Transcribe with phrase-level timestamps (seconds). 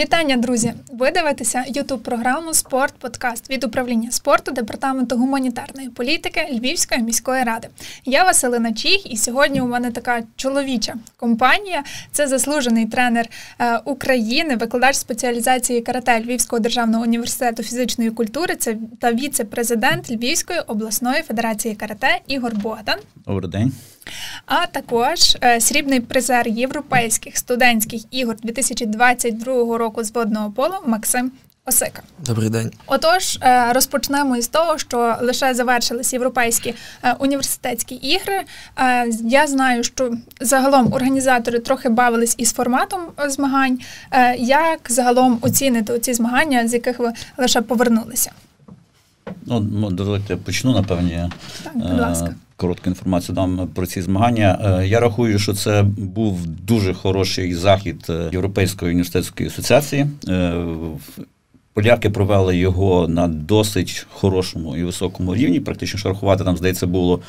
[0.00, 0.72] Вітання, друзі!
[0.92, 7.68] Ви дивитеся ютуб програму Спорт Подкаст від управління спорту департаменту гуманітарної політики Львівської міської ради.
[8.04, 11.82] Я Василина Чіх, і сьогодні у мене така чоловіча компанія.
[12.12, 13.26] Це заслужений тренер
[13.58, 18.56] е, України, викладач спеціалізації карате Львівського державного університету фізичної культури.
[18.56, 22.98] Це та віце-президент Львівської обласної федерації карате Ігор Богдан.
[23.26, 23.72] Добрий день.
[24.46, 31.32] А також е, срібний призер європейських студентських ігор 2022 року з водного полу Максим
[31.66, 32.02] Осика.
[32.26, 32.70] Добрий день.
[32.86, 38.42] Отож, е, розпочнемо із того, що лише завершились європейські е, університетські ігри.
[39.24, 43.78] Я знаю, що загалом організатори трохи бавились із форматом змагань.
[44.38, 48.30] Як загалом оцінити ці змагання, з яких ви лише повернулися?
[49.46, 51.30] Ну, ну дозвольте почну, напевні.
[51.64, 52.34] Так, будь ласка.
[52.60, 54.82] Коротку інформацію дам про ці змагання.
[54.84, 60.06] Я рахую, що це був дуже хороший захід Європейської університетської асоціації.
[61.72, 65.60] Поляки провели його на досить хорошому і високому рівні.
[65.60, 67.20] Практично що рахувати там, здається, було,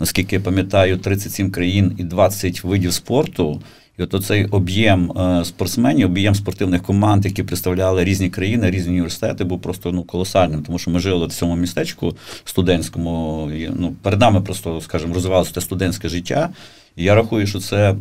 [0.00, 3.60] наскільки я пам'ятаю, 37 країн і 20 видів спорту.
[4.00, 9.44] І от цей об'єм е, спортсменів, об'єм спортивних команд, які представляли різні країни, різні університети,
[9.44, 13.50] був просто ну, колосальним, тому що ми жили в цьому містечку студентському.
[13.76, 16.48] Ну, Перед нами просто, скажімо, розвивалося те студентське життя.
[16.96, 17.94] І я рахую, що це е,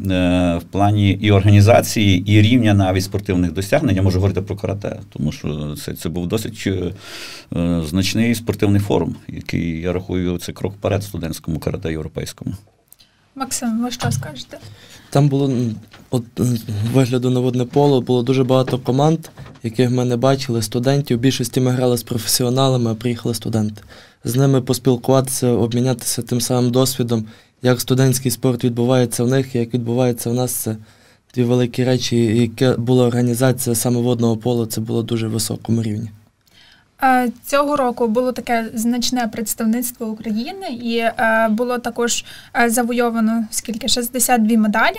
[0.57, 3.95] в плані і організації, і рівня навіть спортивних досягнень.
[3.95, 6.93] Я можу говорити про карате, тому що це це був досить е,
[7.85, 12.55] значний спортивний форум, який я рахую, це крок вперед студентському карате європейському.
[13.35, 14.57] Максим, ви що скажете?
[15.09, 15.51] Там було
[16.11, 16.23] от
[16.93, 19.19] вигляду на водне поле, було дуже багато команд,
[19.63, 21.19] яких ми не бачили, студентів.
[21.19, 23.81] Більшості ми грали з професіоналами, а приїхали студенти.
[24.23, 27.25] З ними поспілкуватися, обмінятися тим самим досвідом,
[27.61, 30.51] як студентський спорт відбувається в них, як відбувається в нас.
[30.51, 30.77] Це
[31.35, 36.09] дві великі речі, яке була організація саме водного полу, це було дуже високому рівні.
[37.03, 43.87] Е, цього року було таке значне представництво України, і е, було також е, завойовано скільки
[43.87, 44.97] 62 медалі.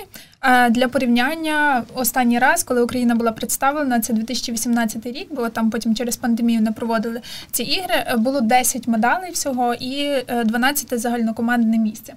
[0.71, 6.17] Для порівняння останній раз, коли Україна була представлена, це 2018 рік, бо там потім через
[6.17, 8.17] пандемію не проводили ці ігри.
[8.17, 12.15] Було 10 медалей всього і 12 загальнокомандне місце.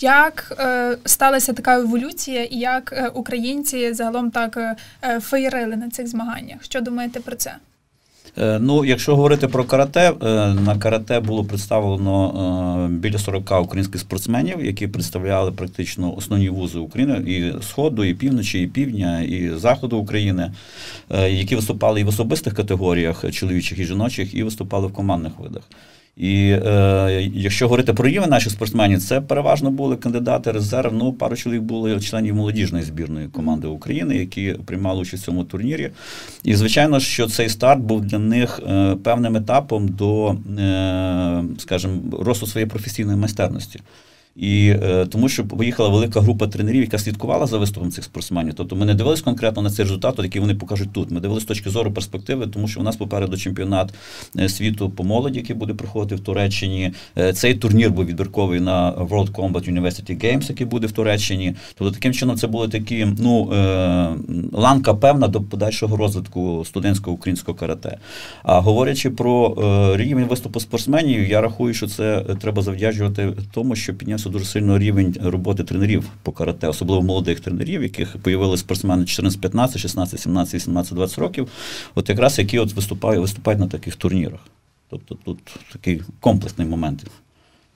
[0.00, 0.62] Як
[1.04, 4.58] сталася така еволюція, і як українці загалом так
[5.20, 6.64] феєрили на цих змаганнях?
[6.64, 7.52] Що думаєте про це?
[8.38, 14.00] Е, ну, якщо говорити про карате, е, на карате було представлено е, біля 40 українських
[14.00, 19.98] спортсменів, які представляли практично основні вузи України і Сходу, і півночі, і півдня, і заходу
[19.98, 20.52] України,
[21.28, 25.62] які виступали і в особистих категоріях чоловічих і жіночих, і виступали в командних видах.
[26.16, 30.92] І е, якщо говорити про рівень наших спортсменів, це переважно були кандидати резерв.
[30.92, 35.90] Ну, пару чоловік були членів молодіжної збірної команди України, які приймали участь в цьому турнірі.
[36.44, 42.46] І звичайно, що цей старт був для них е, певним етапом до, е, скажімо, росту
[42.46, 43.80] своєї професійної майстерності.
[44.36, 48.54] І е, тому, що поїхала велика група тренерів, яка слідкувала за виступом цих спортсменів.
[48.54, 51.10] Тобто ми не дивились конкретно на цей результат, який вони покажуть тут.
[51.10, 53.94] Ми дивилися з точки зору перспективи, тому що у нас попереду чемпіонат
[54.38, 56.92] е, світу по молоді, який буде проходити в Туреччині.
[57.18, 61.54] Е, цей турнір був відбірковий на World Combat University Games, який буде в Туреччині.
[61.74, 64.08] Тобто, таким чином, це були такі ну е,
[64.52, 67.98] ланка певна до подальшого розвитку студентського українського карате.
[68.42, 73.94] А говорячи про е, рівень виступу спортсменів, я рахую, що це треба завдячувати тому, що
[73.94, 79.04] піднявся піднявся дуже сильно рівень роботи тренерів по карате, особливо молодих тренерів, яких появилися спортсмени
[79.04, 81.48] 14, 15, 16, 17, 18, 20 років,
[81.94, 84.40] от якраз які от виступають, виступають на таких турнірах.
[84.90, 85.38] Тобто тут
[85.72, 87.04] такий комплексний момент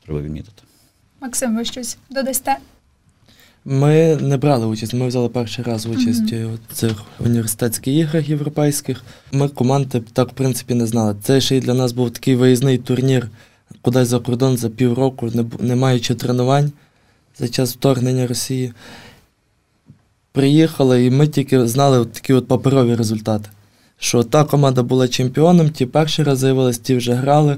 [0.04, 0.62] треба відмітити.
[1.20, 2.56] Максим, ви щось додасте?
[3.64, 6.54] Ми не брали участь, ми взяли перший раз участь mm-hmm.
[6.54, 9.04] у цих університетських іграх європейських.
[9.32, 11.16] Ми команди так, в принципі, не знали.
[11.22, 13.28] Це ще й для нас був такий виїзний турнір
[13.82, 16.72] кудись за кордон за півроку, не, не маючи тренувань
[17.38, 18.72] за час вторгнення Росії.
[20.32, 23.50] Приїхали, і ми тільки знали от такі от паперові результати.
[23.98, 27.56] Що та команда була чемпіоном, ті перший раз з'явились, ті вже грали.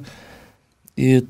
[0.96, 1.22] І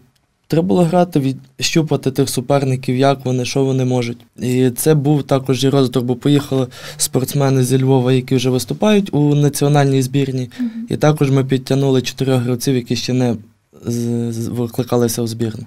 [0.46, 4.18] треба було грати, відщупати тих суперників, як вони, що вони можуть.
[4.38, 6.66] І це був також і розвиток, бо поїхали
[6.96, 10.42] спортсмени зі Львова, які вже виступають у національній збірні.
[10.42, 10.92] Mm-hmm.
[10.92, 13.36] І також ми підтягнули чотирьох гравців, які ще не
[14.50, 15.66] викликалися в збірну.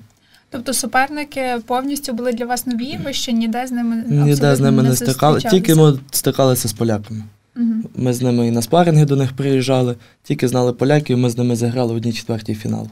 [0.49, 4.83] Тобто суперники повністю були для вас нові, ви ще ніде з ними ніде з ними
[4.83, 7.23] не стикали, тільки ми стикалися з поляками.
[7.57, 7.73] Угу.
[7.95, 11.55] Ми з ними і на спаринги до них приїжджали, тільки знали поляків, ми з ними
[11.55, 12.89] заграли в одній четвертій фіналу.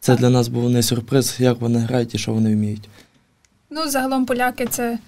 [0.00, 0.20] Це так.
[0.20, 2.88] для нас був не сюрприз, як вони грають і що вони вміють.
[3.70, 4.98] Ну, загалом поляки це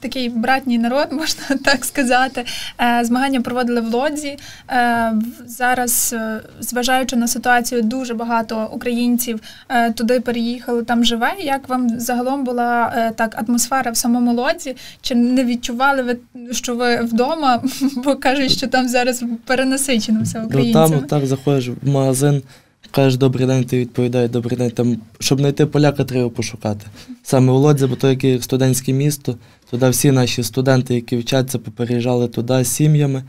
[0.00, 2.44] такий братній народ, можна так сказати.
[2.80, 4.38] Е, змагання проводили в Лодзі.
[4.70, 5.12] Е,
[5.46, 11.30] зараз, е, зважаючи на ситуацію, дуже багато українців е, туди переїхали, там живе.
[11.38, 14.76] Як вам загалом була е, так атмосфера в самому Лодзі?
[15.00, 16.16] Чи не відчували ви,
[16.52, 17.62] що ви вдома?
[17.96, 20.88] Бо кажуть, що там зараз перенасичено все Ну, українцями.
[20.98, 22.42] там так заходиш в магазин,
[22.92, 24.70] кажеш добрий день, ти відповідає добрий день.
[24.70, 26.86] Там, щоб знайти поляка, треба пошукати.
[27.22, 29.36] Саме у Лодзі, бо то яке студентське місто,
[29.70, 33.22] туди всі наші студенти, які вчаться, попереїжджали туди з сім'ями.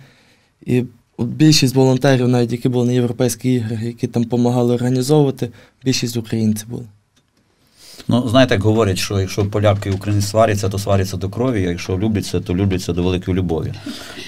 [0.66, 0.84] І
[1.20, 5.50] більшість волонтерів, навіть які були на європейських іграх, які там допомагали організовувати,
[5.84, 6.86] більшість українців були.
[8.08, 11.70] Ну, знаєте, як говорять, що якщо поляки і українці сваряться, то сваряться до крові, а
[11.70, 13.74] якщо любляться, то любляться до великої любові.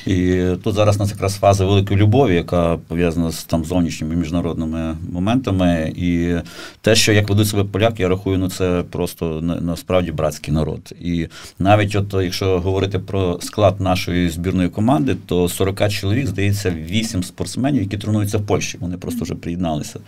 [0.05, 4.97] І тут зараз у нас якраз фаза великої любові, яка пов'язана з там зовнішніми міжнародними
[5.11, 5.93] моментами.
[5.95, 6.35] І
[6.81, 10.93] те, що як ведуть себе поляки, я рахую, ну це просто на- насправді братський народ.
[11.01, 11.27] І
[11.59, 17.81] навіть от якщо говорити про склад нашої збірної команди, то 40 чоловік, здається, 8 спортсменів,
[17.81, 18.77] які тренуються в Польщі.
[18.81, 19.99] Вони просто вже приєдналися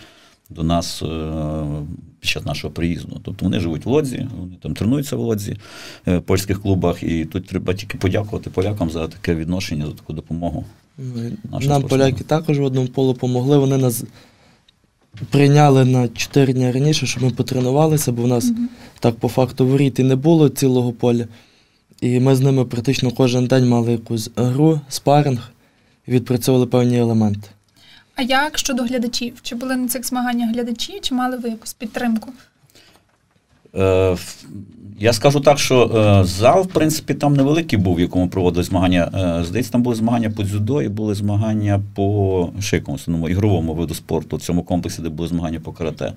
[0.50, 1.64] до нас е,
[2.20, 3.22] під час нашого приїзду.
[3.24, 5.58] Тобто вони живуть в Лодзі, вони там тренуються в Лодзі,
[6.08, 10.14] е, в польських клубах, і тут треба тільки подякувати полякам за таке відношення, за таку
[10.14, 10.66] допомогу.
[10.98, 11.88] Нам спортсмени.
[11.88, 13.58] поляки також в одному полу помогли.
[13.58, 14.04] Вони нас
[15.30, 18.52] прийняли на 4 дні раніше, щоб ми потренувалися, бо в нас
[19.00, 21.28] так по факту воріт і не було цілого поля.
[22.02, 25.52] І ми з ними практично кожен день мали якусь гру, спаринг
[26.08, 27.50] відпрацьовували певні елементи.
[28.18, 29.34] А як щодо глядачів?
[29.42, 32.32] Чи були на цих змаганнях глядачі, чи мали ви якусь підтримку?
[33.76, 34.18] Е,
[35.00, 39.12] Я скажу так, що е, зал, в принципі, там невеликий був, в якому проводили змагання.
[39.40, 43.94] Е, Здається, там були змагання по дзюдо і були змагання по шикому, ну, ігровому виду
[43.94, 46.14] спорту, в цьому комплексі, де були змагання по карате.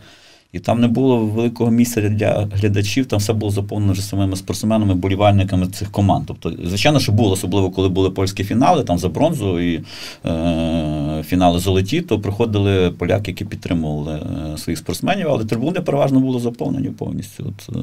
[0.52, 4.94] І там не було великого місця для глядачів, там все було заповнено вже самими спортсменами,
[4.94, 6.24] болівальниками цих команд.
[6.26, 9.84] Тобто, звичайно, що було, особливо коли були польські фінали, там за бронзу і
[10.26, 14.20] е, фінали золоті, то приходили поляки, які підтримували
[14.54, 17.44] е, своїх спортсменів, але трибуни переважно були заповнені повністю.
[17.48, 17.80] От, е,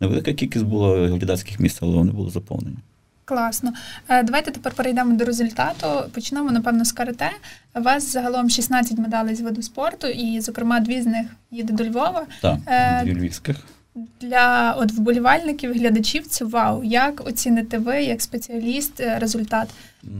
[0.00, 2.76] невелика кількість було глядацьких місць, але вони були заповнені.
[3.24, 3.72] Класно.
[4.08, 6.10] Е, Давайте тепер перейдемо до результату.
[6.14, 7.30] Почнемо, напевно, з карате.
[7.74, 11.84] У вас загалом 16 медалей з виду спорту, і, зокрема, дві з них їде до
[11.84, 12.26] Львова.
[12.42, 13.56] Так, Е, дві львівських.
[13.94, 16.84] Для от вболівальників, глядачів це вау.
[16.84, 19.68] Як оціните ви, як спеціаліст, е, результат?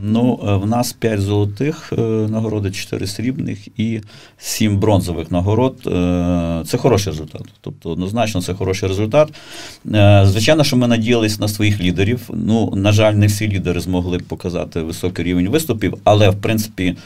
[0.03, 4.01] Ну, е, в нас 5 золотих е, нагород, 4 срібних і
[4.39, 5.77] 7 бронзових нагород.
[6.67, 7.43] Це хороший результат.
[7.61, 9.33] Тобто, однозначно, це хороший результат.
[10.25, 12.31] Звичайно, що ми надіялись на своїх лідерів.
[12.35, 16.97] Ну, на жаль, не всі лідери змогли показати високий рівень виступів, але в принципі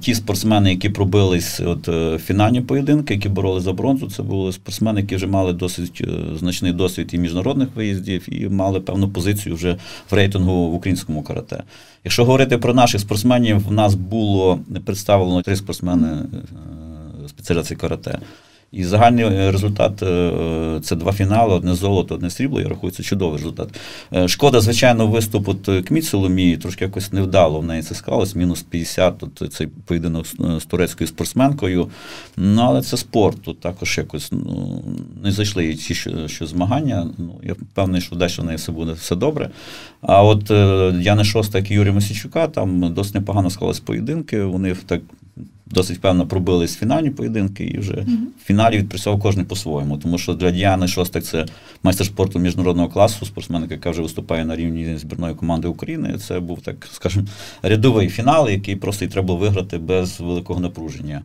[0.00, 1.88] ті спортсмени, які пробились от
[2.22, 6.72] фінальні поєдинки, які бороли за бронзу, це були спортсмени, які вже мали досить е, значний
[6.72, 9.76] досвід і міжнародних виїздів, і мали певну позицію вже
[10.10, 11.62] в рейтингу в українському карате.
[12.04, 18.18] Якщо говорити про наших спортсменів, в нас було представлено три спортсмени е, спеціалізації карате.
[18.72, 22.60] І загальний е, результат е, це два фінали, одне золото, одне срібло.
[22.60, 23.68] Я рахую, це чудовий результат.
[24.14, 28.62] Е, Шкода, звичайно, виступ от Кміт Соломії трошки якось невдало в неї це склалось, мінус
[28.62, 31.88] 50, от цей поєдинок з, турецькою спортсменкою.
[32.36, 34.82] Ну, але це спорт, тут також якось ну,
[35.22, 37.10] не зайшли ті, що, що змагання.
[37.18, 39.50] Ну, я впевнений, що далі в неї все буде все добре.
[40.02, 44.44] А от е, Яни Шостак і Юрія Мосійчука там досить непогано склались поєдинки.
[44.44, 45.00] Вони так
[45.66, 47.94] досить певно пробились в фінальні поєдинки і вже
[48.42, 49.98] в фіналі відпрацьовував кожен по-своєму.
[49.98, 51.46] Тому що для Діани Шостак це
[51.82, 56.18] майстер спорту міжнародного класу, спортсменка, яка вже виступає на рівні збірної команди України.
[56.18, 57.26] Це був так, скажімо,
[57.62, 61.22] рядовий фінал, який просто й треба було виграти без великого напруження.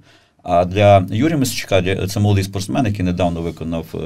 [0.47, 3.97] А для Юрія Мисичка це молодий спортсмен, який недавно виконав е,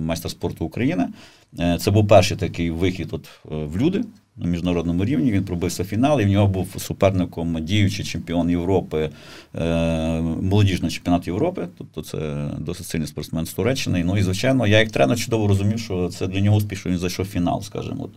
[0.00, 1.08] майстер спорту України.
[1.58, 4.04] Е, Це був перший такий вихід от, е, в люди
[4.36, 5.32] на міжнародному рівні.
[5.32, 9.10] Він пробився фінал, і в нього був суперником діючий чемпіон Європи,
[10.42, 11.68] молодіжний чемпіонат Європи.
[11.78, 14.04] Тобто це досить сильний спортсмен з Туреччини.
[14.04, 16.98] Ну і звичайно, я як тренер чудово розумів, що це для нього успіх, що він
[16.98, 18.08] зайшов в фінал, скажімо,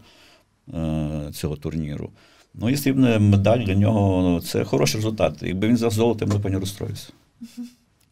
[0.67, 2.09] от, цього турніру.
[2.53, 5.33] Ну і срібна медаль для нього це хороший результат.
[5.41, 7.09] Якби він взяв золото, я б напевно розстроївся.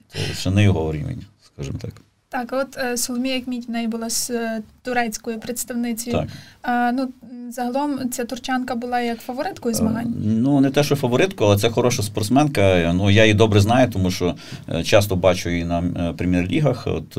[0.08, 2.02] Це ще не його рівень, скажімо так.
[2.30, 4.32] Так, от е, Соломія Кміть в неї була з
[4.86, 6.18] турецькою представницею.
[6.18, 6.28] Так.
[6.62, 7.10] А, ну,
[7.50, 10.08] загалом ця турчанка була як фавориткою змагань.
[10.08, 12.94] Е, Ну, не те, що фаворитку, але це хороша спортсменка.
[12.96, 14.36] Ну, я її добре знаю, тому що
[14.70, 16.88] е, часто бачу її на е, прем'єр-лігах.
[16.88, 17.12] От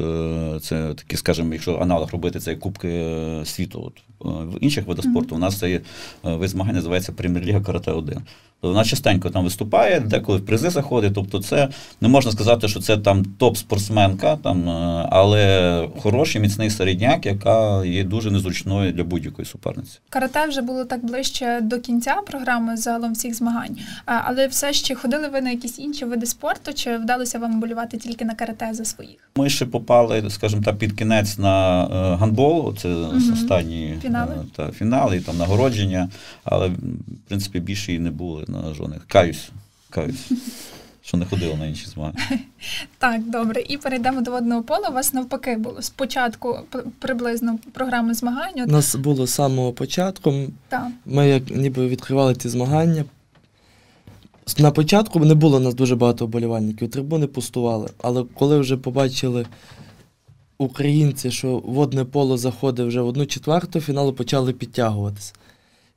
[0.65, 3.83] це такі, скажімо, якщо аналог робити, це Кубки світу.
[3.87, 4.03] От,
[4.55, 5.81] в інших видах спорту у нас цей
[6.23, 8.19] вид змагань називається Прем'єр-ліга Карате 1.
[8.61, 11.15] Тобто вона частенько там виступає, деколи в призи заходить.
[11.15, 11.69] Тобто, це
[12.01, 14.69] не можна сказати, що це там топ-спортсменка, там,
[15.11, 19.99] але хороший міцний середняк, яка яка є дуже незручною для будь-якої суперниці.
[20.11, 25.29] Карате вже було так ближче до кінця програми загалом всіх змагань, але все ще ходили
[25.29, 29.31] ви на якісь інші види спорту, чи вдалося вам болювати тільки на карате за своїх?
[29.37, 32.77] Ми ще попали, скажімо так, під кінець на е, гандбол.
[32.77, 33.33] Це угу.
[33.33, 36.09] останні фінали та фінали, там нагородження,
[36.45, 36.75] але в
[37.29, 39.07] принципі більше і не було на жодних.
[39.09, 39.49] Каюсь,
[39.91, 40.31] каюсь.
[41.07, 42.19] Що не ходила на інші змагання.
[42.99, 43.63] Так, добре.
[43.69, 44.89] І перейдемо до водного пола.
[44.89, 46.59] У вас навпаки було спочатку
[46.99, 48.61] приблизно програми змагань.
[48.61, 50.35] У нас було з самого початку.
[50.69, 50.89] Так.
[51.07, 53.05] Ми як ніби відкривали ці змагання.
[54.59, 57.91] На початку не було у нас дуже багато вболівальників, трибуни пустували.
[58.03, 59.47] Але коли вже побачили
[60.59, 65.33] українці, що водне поло заходить вже в одну четверту, фіналу почали підтягуватися.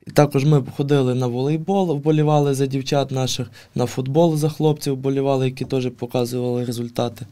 [0.06, 5.44] І також ми ходили на волейбол, вболівали за дівчат наших, на футбол за хлопців вболівали,
[5.44, 7.26] які теж показували результати.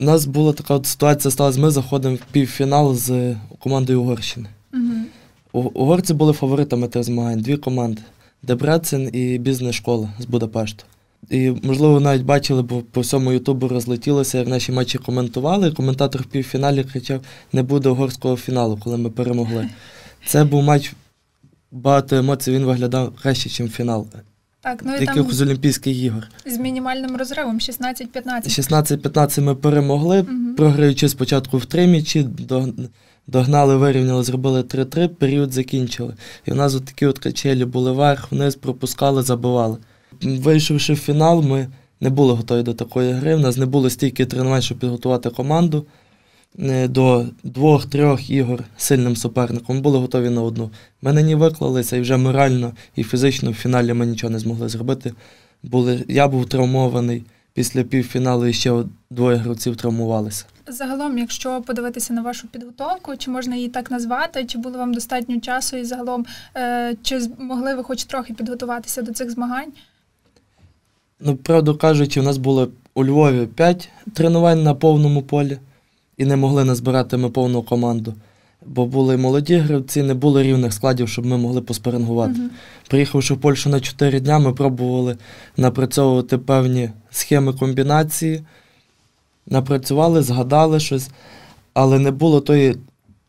[0.00, 4.48] У нас була така от ситуація сталася, ми заходимо в півфінал з командою Угорщини.
[4.74, 5.70] Угу.
[5.74, 8.02] Угорці були фаворитами тих змагань, дві команди
[8.42, 10.84] Дебрецен і бізнес-школа з Будапешту.
[11.30, 15.70] І, можливо, навіть бачили, бо по всьому Ютубу розлетілося, як наші матчі коментували.
[15.70, 17.20] Коментатор в півфіналі кричав:
[17.52, 19.68] не буде угорського фіналу, коли ми перемогли.
[20.26, 20.92] Це був матч
[21.70, 24.06] багато емоцій, він виглядав краще, ніж фінал.
[24.62, 26.28] Так, ну і Якихось там Олімпійських ігор.
[26.46, 28.02] З мінімальним розривом 16-15.
[28.46, 30.54] 16-15 ми перемогли, угу.
[30.56, 32.26] програючи спочатку в три м'ячі,
[33.26, 36.14] догнали, вирівняли, зробили 3-3, період закінчили.
[36.46, 39.76] І в нас от такі от качелі були вверх, вниз, пропускали, забивали.
[40.22, 41.68] Вийшовши в фінал, ми
[42.00, 43.34] не були готові до такої гри.
[43.34, 45.86] У нас не було стільки тренувань, щоб підготувати команду.
[46.58, 50.70] Е, до двох-трьох ігор сильним суперником, були готові на одну.
[51.02, 54.68] Ми на ній виклалися і вже морально і фізично в фіналі ми нічого не змогли
[54.68, 55.12] зробити.
[55.62, 57.24] Були, Я був травмований.
[57.54, 60.44] Після півфіналу і ще двоє гравців травмувалися.
[60.68, 65.40] Загалом, якщо подивитися на вашу підготовку, чи можна її так назвати, чи було вам достатньо
[65.40, 66.26] часу, і загалом,
[66.56, 69.72] е, чи могли ви хоч трохи підготуватися до цих змагань?
[71.20, 75.58] Ну, правду кажучи, у нас було у Львові п'ять тренувань на повному полі
[76.20, 78.14] і не могли назбирати ми повну команду.
[78.66, 82.32] Бо були молоді гравці, не було рівних складів, щоб ми могли поспарингувати.
[82.40, 82.48] Uh-huh.
[82.88, 85.16] Приїхавши в Польщу на 4 дня, ми пробували
[85.56, 88.42] напрацьовувати певні схеми комбінації,
[89.46, 91.10] напрацювали, згадали щось,
[91.74, 92.76] але не було тої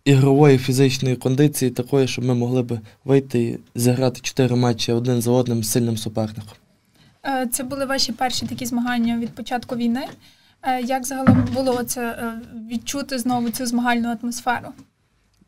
[0.06, 5.32] ігрової фізичної кондиції, такої, щоб ми могли б вийти і зіграти 4 матчі один за
[5.32, 6.54] одним з сильним суперником.
[7.26, 10.06] Е, це були ваші перші такі змагання від початку війни.
[10.64, 12.40] Е, як загалом було це е,
[12.72, 14.68] відчути знову цю змагальну атмосферу?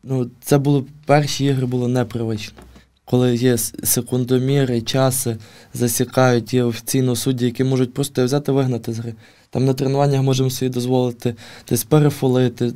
[0.02, 2.58] Ну, це були перші ігри було непривично.
[3.04, 5.36] Коли є секундоміри, часи,
[5.74, 9.14] засікають, є офіційно судді, які можуть просто взяти вигнати з гри.
[9.50, 11.34] Там на тренуваннях можемо собі дозволити
[11.68, 12.72] десь перефолити,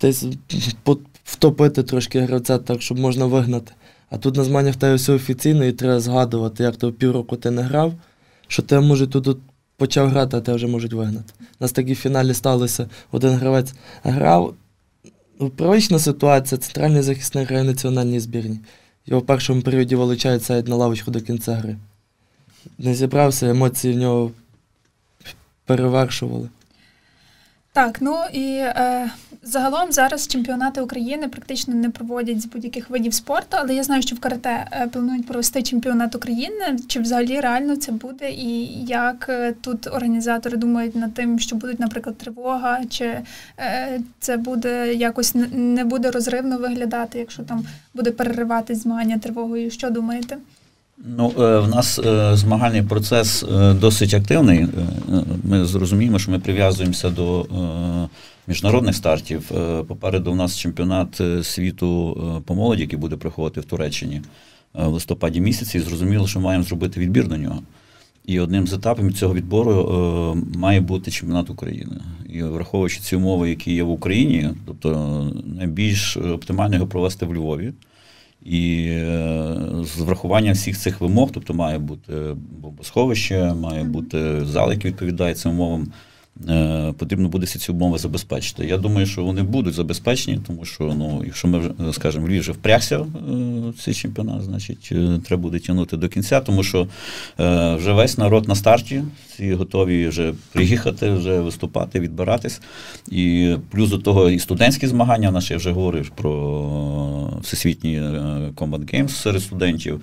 [0.00, 0.24] десь
[1.24, 3.72] втопити трошки гравця так, щоб можна вигнати.
[4.10, 7.62] А тут на змаганнях та все офіційно і треба згадувати, як то півроку ти не
[7.62, 7.94] грав,
[8.48, 9.38] що тебе можуть тут
[9.82, 11.32] почав грати, а те вже можуть вигнати.
[11.40, 12.88] У нас такі в фіналі сталося.
[13.12, 14.54] Один гравець грав.
[15.40, 18.60] Ну, Привична ситуація, центральний захисник грає в національній збірні.
[19.06, 21.76] Його в першому періоді вилучають сайт на лавочку до кінця гри.
[22.78, 24.30] Не зібрався, емоції в нього
[25.66, 26.48] перевершували.
[27.74, 29.10] Так, ну і е,
[29.42, 34.16] загалом зараз чемпіонати України практично не проводять з будь-яких видів спорту, але я знаю, що
[34.16, 36.78] в карате е, планують провести чемпіонат України.
[36.86, 38.30] Чи взагалі реально це буде?
[38.30, 43.04] І як е, тут організатори думають над тим, що будуть, наприклад, тривога, чи
[43.58, 47.64] е, це буде якось не буде розривно виглядати, якщо там
[47.94, 49.70] буде переривати змагання тривогою?
[49.70, 50.36] Що думаєте?
[51.04, 54.66] Ну, е, в нас е, змагальний процес е, досить активний.
[55.44, 57.46] Ми зрозуміємо, що ми прив'язуємося до
[58.46, 59.50] міжнародних стартів.
[59.88, 62.16] Попереду у нас чемпіонат світу
[62.46, 64.22] по молоді, який буде проходити в Туреччині
[64.74, 67.62] в листопаді місяці, і зрозуміло, що маємо зробити відбір до нього.
[68.26, 71.96] І одним з етапів цього відбору має бути чемпіонат України.
[72.28, 77.72] І враховуючи ці умови, які є в Україні, тобто найбільш оптимально його провести в Львові.
[78.44, 82.12] І е, з врахуванням всіх цих вимог, тобто має бути
[82.60, 85.92] бомбосховище, має бути зал, який відповідає цим умовам.
[86.48, 88.66] Е, потрібно буде ці умови забезпечити.
[88.66, 92.98] Я думаю, що вони будуть забезпечені, тому що ну, якщо ми скажімо, Львів вже впрягся
[92.98, 93.04] е,
[93.78, 96.88] цей чемпіонат, значить е, треба буде тягнути до кінця, тому що
[97.76, 102.60] вже весь народ на старті, всі готові вже приїхати, вже виступати, відбиратись.
[103.08, 108.00] І плюс до того і студентські змагання, наші я вже говорив про всесвітні
[108.56, 110.00] Combat Games серед студентів.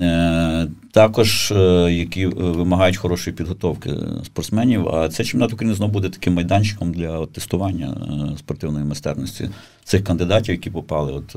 [0.00, 3.90] Е, також е, які вимагають хорошої підготовки
[4.24, 4.88] спортсменів.
[4.88, 7.96] А цей чемпіонат України знову буде таким майданчиком для тестування
[8.38, 9.50] спортивної майстерності
[9.84, 11.34] цих кандидатів, які попали от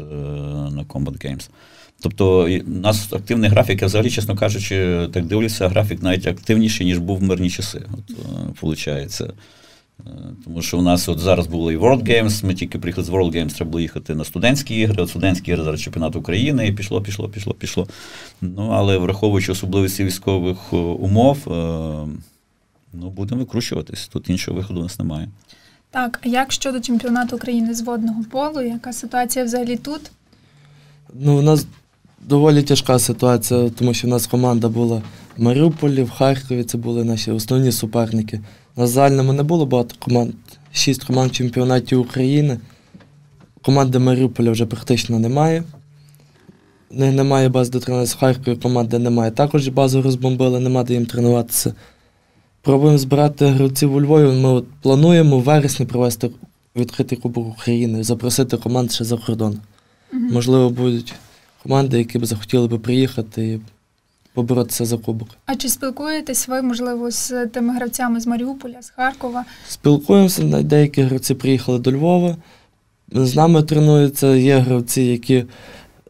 [0.73, 1.49] на Combat Games.
[2.01, 6.97] Тобто у нас активний графік, я взагалі, чесно кажучи, так дивлюся, графік навіть активніший, ніж
[6.97, 7.81] був в мирні часи.
[7.93, 9.21] От, виходить.
[10.45, 13.35] Тому що у нас от зараз було і World Games, ми тільки приїхали з World
[13.35, 17.01] Games, треба було їхати на студентські ігри, от студентські ігри зараз чемпіонат України, і пішло,
[17.01, 17.87] пішло, пішло, пішло.
[18.41, 21.51] Ну, Але враховуючи особливості військових е, умов, е,
[22.93, 24.07] ну, будемо викручуватись.
[24.07, 25.29] Тут іншого виходу у нас немає.
[25.91, 30.11] Так, а як щодо чемпіонату України з водного полу, яка ситуація взагалі тут?
[31.13, 31.67] Ну, у нас
[32.19, 35.01] доволі тяжка ситуація, тому що в нас команда була
[35.37, 38.41] в Маріуполі, в Харкові, це були наші основні суперники.
[38.77, 40.33] На загальному не було багато команд.
[40.73, 42.59] Шість команд в чемпіонаті України.
[43.61, 45.63] Команди Маріуполя вже практично немає.
[46.91, 48.15] Не, Немає баз до тренуватися.
[48.15, 49.31] В Харкові команди немає.
[49.31, 51.73] Також базу розбомбили, нема де їм тренуватися.
[52.61, 54.41] Пробуємо збирати гравців у Львові.
[54.41, 56.29] Ми от плануємо в вересні провести
[56.75, 59.59] відкритий Кубок України, запросити команд ще за кордон.
[60.13, 61.13] Можливо, будуть
[61.63, 63.59] команди, які б захотіли би приїхати і
[64.33, 65.27] поборотися за кубок.
[65.45, 69.45] А чи спілкуєтесь ви, можливо, з тими гравцями з Маріуполя, з Харкова?
[69.67, 72.37] Спілкуємося, деякі гравці приїхали до Львова.
[73.11, 75.45] З нами тренуються, є гравці, які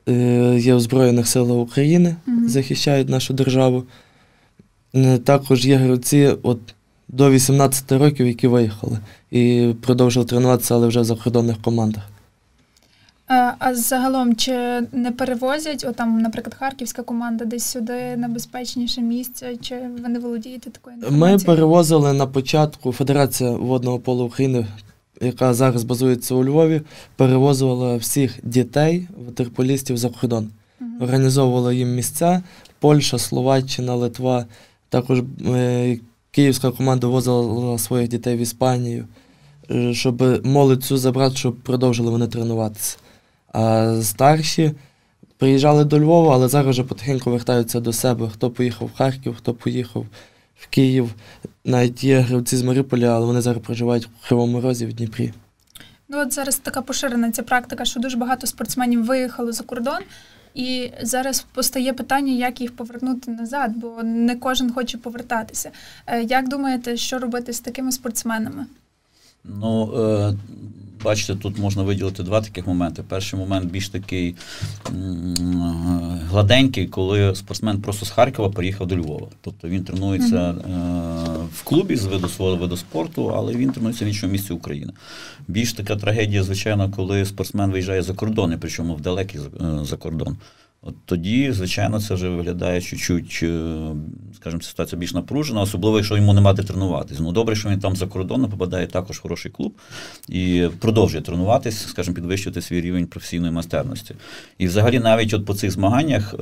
[0.10, 2.48] е, є в Збройних силах України, mm-hmm.
[2.48, 3.84] захищають нашу державу.
[4.96, 6.60] Е, також є гравці от,
[7.08, 9.00] до 18 років, які виїхали
[9.32, 12.04] і продовжили тренуватися, але вже в закордонних командах.
[13.33, 14.51] А загалом чи
[14.91, 20.69] не перевозять, отам, наприклад, харківська команда десь сюди на безпечніше місце, чи ви не володієте
[20.69, 21.38] такою інформацією?
[21.38, 24.67] Ми перевозили на початку Федерація водного полу України,
[25.21, 26.81] яка зараз базується у Львові,
[27.15, 30.50] перевозила всіх дітей ватерполістів за кордон.
[30.81, 30.89] Угу.
[31.01, 32.43] Організовувала їм місця
[32.79, 34.45] Польща, Словаччина, Литва.
[34.89, 36.00] Також е,
[36.31, 39.05] київська команда возила своїх дітей в Іспанію,
[39.71, 42.98] е, щоб молодь цю забрати, щоб продовжили вони тренуватися.
[43.53, 44.72] А старші
[45.37, 48.29] приїжджали до Львова, але зараз вже потихеньку вертаються до себе.
[48.33, 50.05] Хто поїхав в Харків, хто поїхав
[50.55, 51.14] в Київ.
[51.66, 55.33] Навіть є гравці з Маріуполя, але вони зараз проживають в Кривому Розі в Дніпрі.
[56.09, 60.00] Ну от зараз така поширена ця практика, що дуже багато спортсменів виїхали за кордон,
[60.53, 65.72] і зараз постає питання, як їх повернути назад, бо не кожен хоче повертатися.
[66.07, 68.66] Е, як думаєте, що робити з такими спортсменами?
[69.44, 70.34] Ну, е,
[71.04, 73.04] бачите, тут можна виділити два таких моменти.
[73.08, 74.36] Перший момент більш такий
[76.30, 79.27] гладенький, коли спортсмен просто з Харкова приїхав до Львова.
[79.42, 81.46] Тобто він тренується mm-hmm.
[81.54, 84.94] в клубі з виду свого виду спорту, але він тренується в іншому місці України.
[85.48, 89.98] Більш така трагедія, звичайно, коли спортсмен виїжджає за кордон, і причому в далекий е, за
[89.98, 90.38] кордон.
[90.83, 93.70] От тоді, звичайно, це вже виглядає чуть-чуть, е,
[94.35, 97.24] скажімо, ситуація більш напружена, особливо, якщо йому нема де тренуватися.
[97.24, 99.74] Ну, добре, що він там за кордоном попадає також в хороший клуб
[100.29, 104.15] і продовжує тренуватися, скажімо, підвищувати свій рівень професійної майстерності.
[104.57, 106.37] І взагалі, навіть от по цих змаганнях е,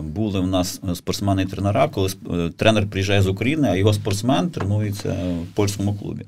[0.00, 4.50] були в нас спортсмени і тренера, коли е, тренер приїжджає з України, а його спортсмен
[4.50, 5.08] тренується
[5.42, 6.24] в польському клубі.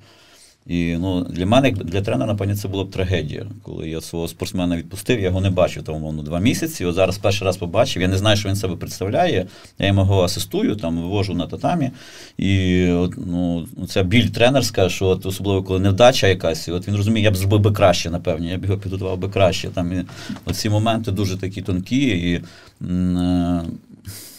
[0.67, 3.47] І ну, для мене, як для тренера, напевно, це була б трагедія.
[3.63, 6.85] Коли я свого спортсмена відпустив, я його не бачив там, умовно, два місяці.
[6.85, 8.03] От зараз перший раз побачив.
[8.03, 9.47] Я не знаю, що він себе представляє.
[9.79, 11.91] Я його асистую, там вивожу на татамі.
[12.39, 17.25] І от, ну, ця біль тренерська, що от, особливо коли невдача якась, от він розуміє,
[17.25, 19.69] я б зробив би краще, напевно, я б його підготував би краще.
[19.69, 20.05] Там, і,
[20.45, 22.07] Оці моменти дуже такі тонкі.
[22.07, 22.43] І,
[22.91, 23.63] е,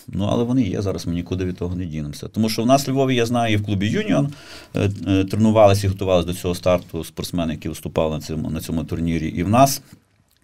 [0.07, 2.27] Ну, але вони є зараз, ми нікуди від того не дінемося.
[2.27, 4.33] Тому що в нас в Львові, я знаю, і в клубі Юніон
[4.75, 8.83] е, е, тренувалися і готувалися до цього старту спортсмени, які виступали на цьому, на цьому
[8.83, 9.27] турнірі.
[9.27, 9.81] І в нас.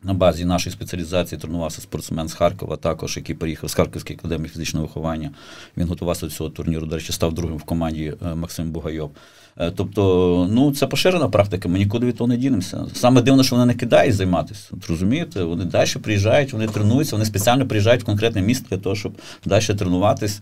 [0.04, 4.86] На базі нашої спеціалізації тренувався спортсмен з Харкова, також який приїхав з Харківської академії фізичного
[4.86, 5.32] виховання.
[5.78, 6.86] Він готувався до цього турніру.
[6.86, 9.12] До речі, став другим в команді е, Максим Бугайов.
[9.60, 12.86] Е, тобто, ну це поширена практика, ми нікуди від того не дінемося.
[12.94, 14.68] Саме дивно, що вони не кидають займатися.
[14.72, 18.96] От розумієте, вони далі приїжджають, вони тренуються, вони спеціально приїжджають в конкретне місце для того,
[18.96, 19.14] щоб
[19.46, 20.42] далі тренуватись.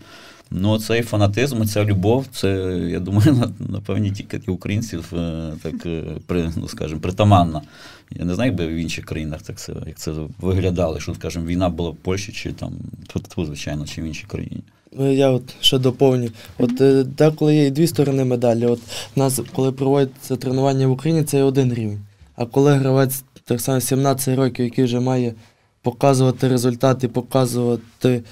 [0.52, 2.50] Ну, цей фанатизм, ця любов, це,
[2.90, 5.76] я думаю, напевні тільки українців е, так,
[6.26, 7.62] при, ну, скажімо, притаманна.
[8.12, 11.70] Я не знаю, якби в інших країнах так це, як це виглядало, що, скажімо, війна
[11.70, 12.74] була в Польщі, чи там,
[13.08, 14.62] тут, звичайно, чи в іншій країні.
[15.00, 16.30] Ну, я от ще доповню.
[16.58, 18.66] От е, деколи є і дві сторони медалі.
[18.66, 18.80] От
[19.16, 22.00] нас, коли проводиться тренування в Україні, це один рівень.
[22.36, 25.34] А коли гравець так само 17 років, який вже має
[25.82, 28.24] показувати результати, показувати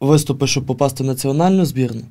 [0.00, 2.02] виступи, щоб попасти в національну збірну,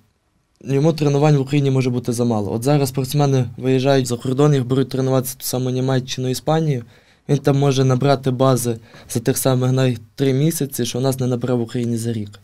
[0.65, 2.53] йому тренувань в Україні може бути замало.
[2.53, 6.83] От зараз спортсмени виїжджають за кордон, їх беруть тренуватися ту саму Німеччину, Іспанію,
[7.29, 8.77] Він там може набрати бази
[9.09, 12.39] за тих самих навіть три місяці, що у нас не набрав в Україні за рік.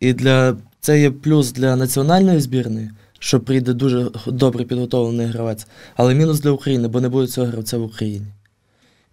[0.00, 6.14] І для це є плюс для національної збірної, що прийде дуже добре підготовлений гравець, але
[6.14, 8.26] мінус для України, бо не буде цього гравця в Україні.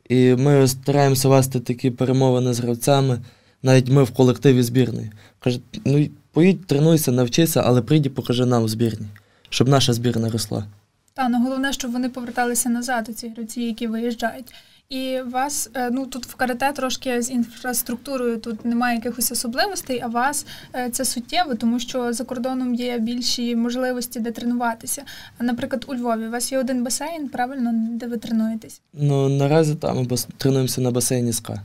[0.09, 3.19] І ми стараємося вести такі перемовини з гравцями,
[3.63, 5.11] навіть ми в колективі збірної.
[5.39, 9.07] Каже, ну поїдь, тренуйся, навчися, але прийди, покажи нам в збірні,
[9.49, 10.65] щоб наша збірна росла.
[11.13, 14.53] Та ну головне, щоб вони поверталися назад, ці гравці, які виїжджають.
[14.89, 20.07] І вас е, ну тут в карате трошки з інфраструктурою тут немає якихось особливостей, а
[20.07, 25.03] вас е, це суттєво, тому що за кордоном є більші можливості, де тренуватися.
[25.37, 28.81] А наприклад, у Львові у вас є один басейн, правильно, де ви тренуєтесь?
[28.93, 31.61] Ну наразі там ми тренуємося на басейні СКА.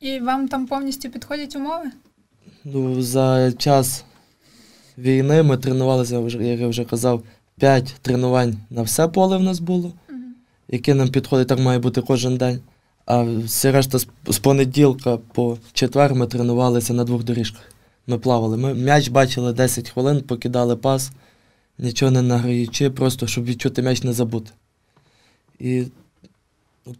[0.00, 1.90] І вам там повністю підходять умови?
[2.64, 4.04] Ну, За час
[4.98, 7.22] війни ми тренувалися, як я вже казав,
[7.58, 9.92] 5 тренувань на все поле в нас було
[10.68, 12.60] яке нам підходить, так має бути кожен день.
[13.06, 17.62] А все решта з понеділка по четвер ми тренувалися на двох доріжках.
[18.06, 18.56] Ми плавали.
[18.56, 21.12] Ми м'яч бачили 10 хвилин, покидали пас,
[21.78, 24.50] нічого не награючи, просто щоб відчути м'яч не забути.
[25.58, 25.84] І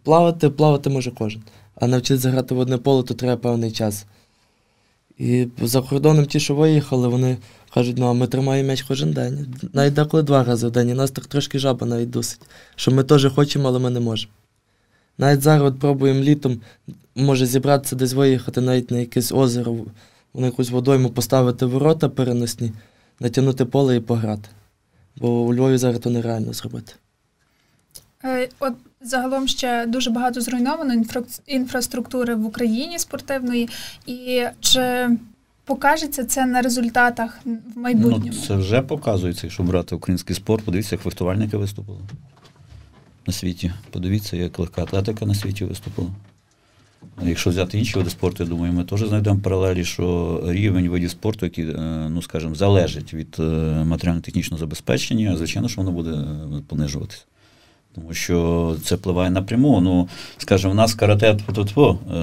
[0.03, 1.41] плавати, плавати може кожен.
[1.75, 4.05] А навчитися грати в одне поле, то треба певний час.
[5.19, 7.37] І за кордоном ті, що виїхали, вони
[7.73, 9.55] кажуть, ну а ми тримаємо м'яч кожен день.
[9.73, 10.89] Навіть деколи два рази в день.
[10.89, 12.41] І нас так трошки жаба навіть досить.
[12.75, 14.33] Що ми теж хочемо, але ми не можемо.
[15.17, 16.61] Навіть зараз от пробуємо літом,
[17.15, 19.75] може зібратися десь виїхати навіть на якесь озеро,
[20.33, 22.71] на якусь водойму поставити ворота переносні,
[23.19, 24.49] натягнути поле і пограти.
[25.15, 26.93] Бо у Львові зараз то нереально зробити.
[28.25, 31.23] Е, от загалом ще дуже багато зруйновано інфра...
[31.47, 33.69] інфраструктури в Україні спортивної.
[34.05, 35.09] І чи
[35.65, 37.39] покажеться це на результатах
[37.75, 38.25] в майбутньому?
[38.25, 41.99] Ну, Це вже показується, якщо брати український спорт, подивіться, як фехтувальники виступили
[43.27, 43.71] на світі.
[43.91, 46.09] Подивіться, як легка атлетика на світі виступила.
[47.23, 51.45] Якщо взяти інші види спорту, я думаю, ми теж знайдемо паралелі, що рівень видів спорту,
[51.45, 53.43] який, е, ну скажімо, залежить від е,
[53.83, 57.23] матеріально-технічного забезпечення, звичайно, що воно буде е, понижуватися.
[57.95, 59.81] Тому що це впливає напряму.
[59.81, 61.37] Ну, скажімо, в нас карате,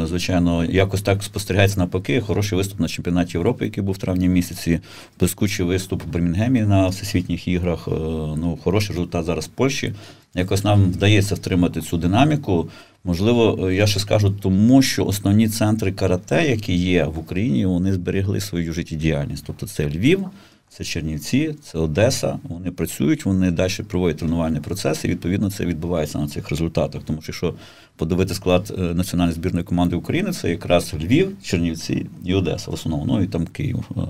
[0.05, 2.21] звичайно, якось так спостерігається навпаки.
[2.21, 4.81] Хороший виступ на чемпіонаті Європи, який був в травні місяці,
[5.21, 7.89] блискучий виступ у Бірмінгемі на всесвітніх іграх.
[7.89, 7.91] Е,
[8.37, 9.95] ну, Хороший результат зараз в Польщі.
[10.35, 12.69] Якось нам вдається втримати цю динаміку.
[13.05, 18.41] Можливо, я ще скажу, тому що основні центри карате, які є в Україні, вони зберегли
[18.41, 19.45] свою життєдіяльність.
[19.47, 20.27] Тобто це Львів
[20.69, 22.39] це Чернівці, це Одеса.
[22.43, 27.03] Вони працюють, вони далі проводять тренувальний процес, і відповідно це відбувається на цих результатах.
[27.03, 27.55] Тому що якщо
[27.97, 33.05] подивити склад е, національної збірної команди України, це якраз Львів, Чернівці і Одеса, в основному,
[33.07, 33.85] ну і там Київ.
[33.97, 34.01] Е,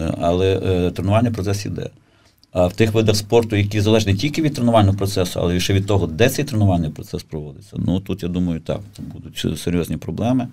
[0.00, 1.90] е, але тренувальний процес іде.
[2.52, 6.06] А в тих видах спорту, які залежні тільки від тренувального процесу, але ще від того,
[6.06, 7.76] де цей тренувальний процес проводиться.
[7.78, 10.48] Ну тут я думаю, так, там будуть серйозні проблеми.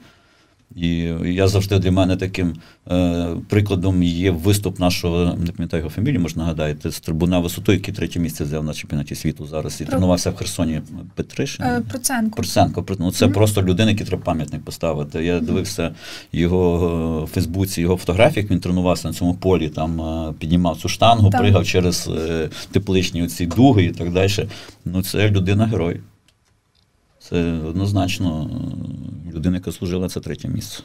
[0.75, 2.53] І я завжди для мене таким
[2.91, 7.93] е, прикладом є виступ нашого, не пам'ятаю його фамілію, можна нагадати, з трибуна висоту, який
[7.93, 9.81] третє місце взяв на чемпіонаті світу зараз.
[9.81, 9.91] І Про...
[9.91, 10.81] тренувався в Херсоні
[11.15, 11.65] Петришин.
[11.65, 12.35] Е, Проценко.
[12.35, 12.85] Проценко.
[12.99, 13.33] Ну, Це mm-hmm.
[13.33, 15.25] просто людина, який треба пам'ятник поставити.
[15.25, 15.95] Я дивився
[16.33, 16.87] його
[17.21, 20.89] е, в Фейсбуці, його фотографії, як він тренувався на цьому полі, там е, піднімав цю
[20.89, 21.41] штангу, так.
[21.41, 24.47] пригав через е, тепличні оці дуги і так далі.
[24.85, 25.99] Ну, це людина-герой.
[27.33, 30.83] Це однозначно е, людина, яка служила це третє місце.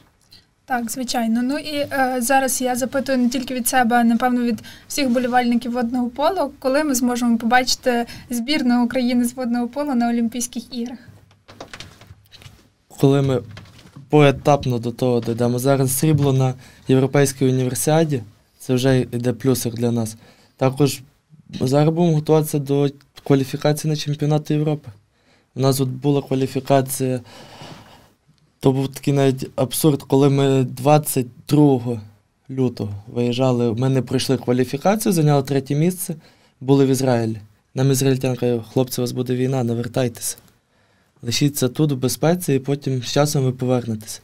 [0.65, 1.43] Так, звичайно.
[1.43, 5.73] Ну і е, зараз я запитую не тільки від себе, а напевно від всіх болівальників
[5.73, 10.99] водного полу, коли ми зможемо побачити збірну України з водного полу на Олімпійських іграх.
[12.89, 13.43] Коли ми
[14.09, 15.59] поетапно до того дійдемо.
[15.59, 16.55] Зараз срібло на
[16.89, 18.23] Європейській універсіаді,
[18.59, 20.17] це вже йде плюсик для нас.
[20.57, 21.01] Також
[21.61, 22.91] зараз будемо готуватися до
[23.27, 24.91] кваліфікації на чемпіонат Європи.
[25.59, 27.21] У нас от була кваліфікація.
[28.61, 32.01] То був такий навіть абсурд, коли ми 22
[32.51, 36.15] лютого виїжджали, ми не пройшли кваліфікацію, зайняли третє місце,
[36.61, 37.37] були в Ізраїлі.
[37.75, 40.37] Нам ізраїльтян каже, хлопці, у вас буде війна, не вертайтеся.
[41.23, 44.21] Лишіться тут, в безпеці, і потім з часом ви повернетеся.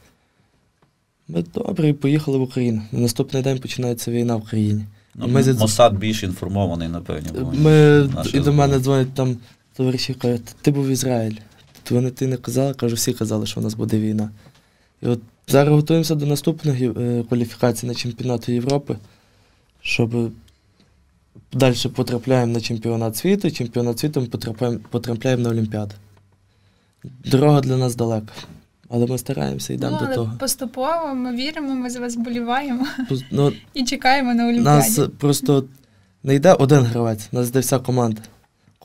[1.27, 2.81] Ми добре поїхали в Україну.
[2.91, 4.85] На наступний день починається війна в країні.
[5.15, 7.53] Ну, ми Мосад більш інформований, напевно.
[7.53, 9.37] Ми, І до мене дзвонять там
[9.75, 11.39] товариші кажуть, ти був в Ізраїлі.
[11.83, 14.29] Тут вони ти не казали, кажу, всі казали, що у нас буде війна.
[15.01, 18.97] І от зараз готуємося до наступної е, кваліфікації на чемпіонату Європи,
[19.81, 20.31] щоб
[21.53, 25.93] далі потрапляємо на чемпіонат світу, чемпіонат світу ми потрапляємо, потрапляємо на Олімпіаду.
[27.25, 28.33] Дорога для нас далека.
[28.89, 30.33] Але ми стараємося йдемо ну, до того.
[30.39, 32.87] Поступово ми віримо, ми за вас боліваємо
[33.31, 34.99] ну, і чекаємо на Олімпіаді.
[34.99, 35.65] Нас просто
[36.23, 38.21] не йде один гравець, нас йде вся команда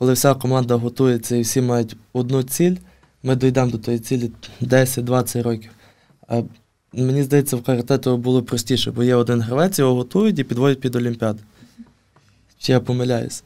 [0.01, 2.75] коли вся команда готується і всі мають одну ціль,
[3.23, 5.71] ми дійдемо до тої цілі 10-20 років.
[6.27, 6.41] А
[6.93, 10.79] мені здається, в карате то було простіше, бо є один гравець, його готують і підводять
[10.79, 11.39] під Олімпіаду.
[12.59, 13.43] Чи я помиляюсь?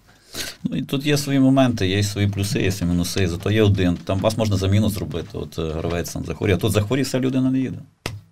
[0.64, 3.28] Ну і тут є свої моменти, є свої плюси, є свої мінуси.
[3.28, 3.98] Зато є один.
[3.98, 5.30] Там вас можна заміну зробити.
[5.34, 6.56] От е, гравець там захворів.
[6.56, 7.78] А тут захворів, вся людина не їде.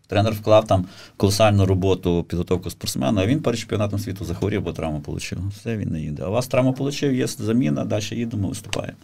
[0.07, 0.85] Тренер вклав там
[1.17, 5.49] колосальну роботу, підготовку спортсмена, а він перед чемпіонатом світу захворів, бо травму отримав.
[5.49, 6.23] Все, він не їде.
[6.25, 8.97] А у вас травму отримав, є заміна, далі їдемо, виступаємо.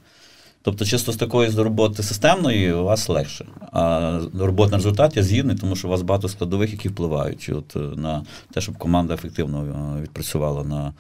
[0.62, 3.46] Тобто, чисто з такої роботи системної у вас легше.
[3.72, 7.76] А робота на результат я згідний, тому що у вас багато складових, які впливають от,
[7.76, 9.64] е, на те, щоб команда ефективно
[9.98, 10.94] е, відпрацювала на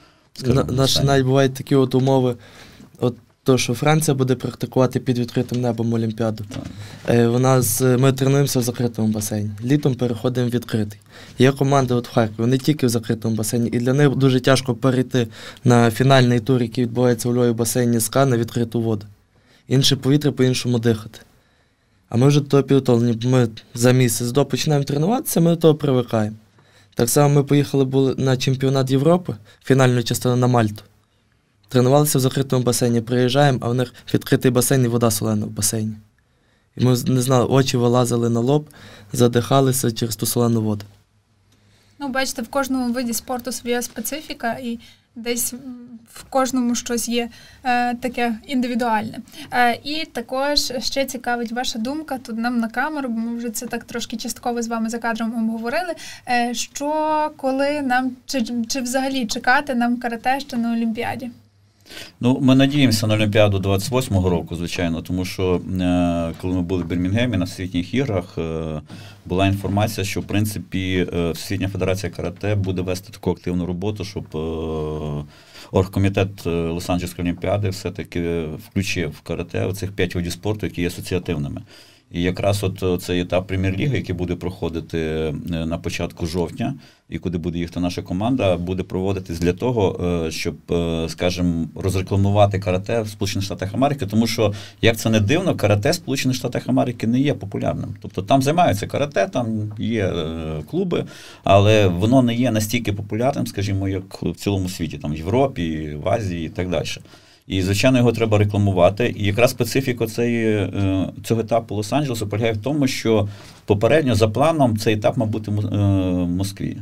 [0.45, 2.35] На, наші навіть бувають такі от умови,
[2.99, 3.15] от
[3.49, 6.45] то, що Франція буде практикувати під відкритим небом Олімпіаду.
[7.07, 9.51] Е, вона з, ми тренуємося в закритому басейні.
[9.63, 10.99] Літом переходимо в відкритий.
[11.39, 14.75] Є команди от в Харкові, вони тільки в закритому басейні, і для них дуже тяжко
[14.75, 15.27] перейти
[15.63, 19.05] на фінальний тур, який відбувається у Львові басейні СКА на відкриту воду.
[19.67, 21.19] Інше повітря по-іншому дихати.
[22.09, 23.27] А ми вже до того підготовлені.
[23.27, 26.35] Ми за місяць до починаємо тренуватися, ми до того привикаємо.
[26.95, 30.83] Так само ми поїхали були на чемпіонат Європи, фінальну частину на Мальту.
[31.69, 35.95] Тренувалися в закритому басейні, приїжджаємо, а в них відкритий басейн і вода солена в басейні.
[36.77, 38.69] І ми не знали, очі вилазили на лоб,
[39.13, 40.85] задихалися через ту солену воду.
[41.99, 44.79] Ну, бачите, в кожному виді спорту своя специфіка, і
[45.15, 45.53] десь
[46.13, 47.29] в кожному щось є
[47.63, 49.19] е, таке індивідуальне.
[49.51, 53.65] Е, і також ще цікавить ваша думка тут нам на камеру, бо ми вже це
[53.65, 55.95] так трошки частково з вами за кадром обговорили.
[56.29, 61.31] Е, що коли нам чи, чи взагалі чекати нам карате ще на Олімпіаді?
[62.19, 66.87] Ну, ми надіємося на Олімпіаду 28-го року, звичайно, тому що е, коли ми були в
[66.87, 68.81] Бірмінгемі на Всесвітніх іграх, е,
[69.25, 74.25] була інформація, що в принципі е, Всесвітня Федерація карате буде вести таку активну роботу, щоб
[75.71, 81.61] оргкомітет Лос-Анджелесської Олімпіади все-таки включив карате оцих п'ять видів спорту, які є асоціативними.
[82.11, 86.75] І якраз от цей етап прем'єр-ліги, який буде проходити на початку жовтня,
[87.09, 92.59] і куди буде їхати наша команда, буде проводитись для того, е, щоб, е, скажімо, розрекламувати
[92.59, 96.69] карате в Сполучених Штатах Америки, тому що, як це не дивно, карате в Сполучених Штатах
[96.69, 97.95] Америки не є популярним.
[98.01, 101.05] Тобто там займаються карате, там є е, клуби,
[101.43, 106.09] але воно не є настільки популярним, скажімо, як в цілому світі, там в Європі, в
[106.09, 106.87] Азії і так далі.
[107.49, 109.15] І, звичайно, його треба рекламувати.
[109.17, 110.71] І якраз специфіка цієї,
[111.23, 113.29] цього етапу Лос-Анджелесу полягає в тому, що
[113.65, 116.77] попередньо за планом цей етап мав бути в Москві.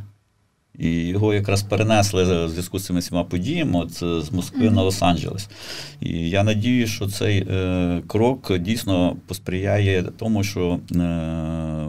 [0.80, 5.50] І його якраз перенесли в зв'язку з цими всіма подіями от, з Москви на Лос-Анджелес.
[6.02, 11.88] І я надію, що цей е, крок дійсно посприяє тому, що е,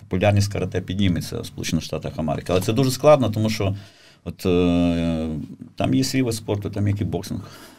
[0.00, 2.46] популярність карате підніметься в Сполучених Штатах Америки.
[2.48, 3.76] Але це дуже складно, тому що
[4.24, 5.28] от, е,
[5.76, 7.75] там є свій вид спорту, там є кікбоксинг, е,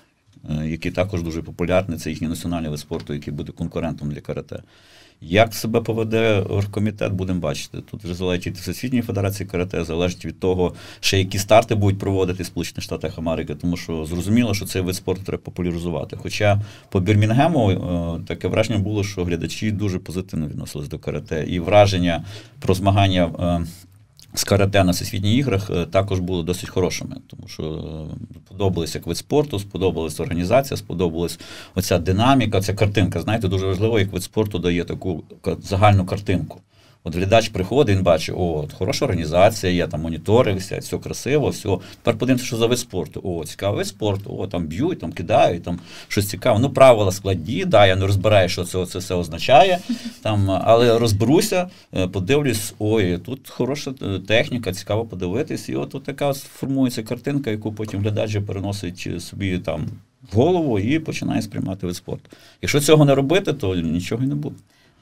[0.64, 2.00] який також дуже популярний.
[2.00, 4.64] Це їхній національний вид спорту, який буде конкурентом для карате.
[5.22, 7.78] Як себе поведе оргкомітет, будемо бачити.
[7.82, 12.44] Тут вже залежить від Всесвітньої Федерації карате, залежить від того, ще які старти будуть проводити
[12.44, 16.18] Сполучених Штатах Америки, тому що зрозуміло, що цей вид спорту треба популяризувати.
[16.24, 21.60] Хоча по Бірмінгему е, таке враження було, що глядачі дуже позитивно відносились до карате, і
[21.60, 22.26] враження
[22.60, 23.66] про змагання е,
[24.38, 27.64] з карате на всесвітніх іграх е, також були досить хорошими, тому що
[28.60, 31.40] е, як вид спорту, сподобалась організація, сподобалась
[31.76, 33.22] оця динаміка, ця картинка.
[33.22, 35.24] Знаєте, дуже важливо, як вид спорту дає таку
[35.62, 36.62] загальну картинку.
[37.08, 41.78] От глядач приходить, він бачить, о, хороша організація, є там монітори, висять, все красиво, все.
[42.04, 43.22] Тепер подивимося, що за вид спорту.
[43.24, 46.60] О, цікавий вид спорту, о, там б'ють, там кидають, там щось цікаве.
[46.60, 49.80] Ну, правила складні, да, я не розбираю, що це це все означає.
[50.22, 55.70] Там, Але розберуся, е, подивлюсь, ой, тут хороша е, техніка, цікаво подивитись.
[55.70, 59.88] І от, от така формується картинка, яку потім глядач переносить собі там
[60.32, 62.30] в голову і починає сприймати вид спорту.
[62.62, 64.56] Якщо цього не робити, то нічого і не буде.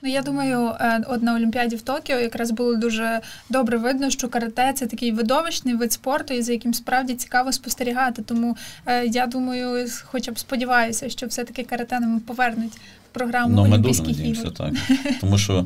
[0.06, 4.28] Ну, я думаю, е, от на Олімпіаді в Токіо якраз було дуже добре видно, що
[4.30, 8.22] карате це такий видовищний вид спорту, і за яким справді цікаво спостерігати.
[8.22, 12.74] Тому е, я думаю, хоча б сподіваюся, що все-таки карате нам повернуть
[13.12, 14.74] програму ну, ми дуже надіємося, так.
[15.22, 15.65] Тому що